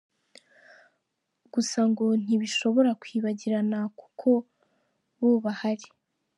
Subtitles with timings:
[1.53, 4.29] Gusa ngo ntishobora kwibagirana kuko
[5.19, 5.87] bo bahari.